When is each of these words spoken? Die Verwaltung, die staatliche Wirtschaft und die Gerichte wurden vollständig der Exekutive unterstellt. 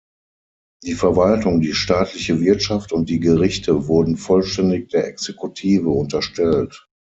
Die 0.83 0.95
Verwaltung, 0.95 1.61
die 1.61 1.75
staatliche 1.75 2.39
Wirtschaft 2.39 2.91
und 2.91 3.07
die 3.07 3.19
Gerichte 3.19 3.85
wurden 3.85 4.17
vollständig 4.17 4.89
der 4.89 5.07
Exekutive 5.07 5.89
unterstellt. 5.89 6.87